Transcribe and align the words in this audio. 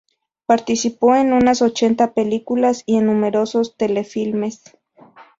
Participó 0.47 1.13
en 1.15 1.31
unas 1.31 1.61
ochenta 1.61 2.15
películas 2.15 2.81
y 2.87 2.97
en 2.97 3.05
numerosos 3.05 3.77
telefilmes. 3.77 4.63